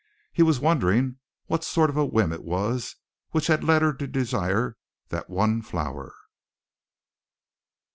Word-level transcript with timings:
He 0.33 0.41
was 0.41 0.59
wondering 0.59 1.17
what 1.45 1.63
sort 1.63 1.91
of 1.91 1.95
a 1.95 2.03
whim 2.03 2.33
it 2.33 2.43
was 2.43 2.95
which 3.33 3.45
had 3.45 3.63
led 3.63 3.83
her 3.83 3.93
to 3.93 4.07
desire 4.07 4.75
that 5.09 5.29
one 5.29 5.61
flower. 5.61 6.15